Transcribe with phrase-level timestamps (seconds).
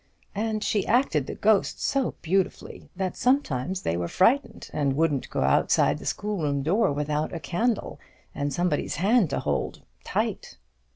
[0.33, 5.41] And she acted the Ghost so beautifully, that sometimes they were frightened, and wouldn't go
[5.43, 7.99] outside the schoolroom door without a candle,
[8.33, 10.57] and somebody's hand to hold tight.